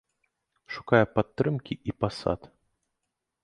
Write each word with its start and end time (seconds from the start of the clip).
Шукае 0.75 1.03
падтрымкі 1.19 1.73
і 1.91 1.97
пасад. 2.05 2.51